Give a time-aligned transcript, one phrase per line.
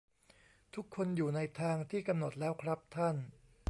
[0.75, 3.15] ทุกคนอยู่ในทางที่กำหนดแล้วครับท่าน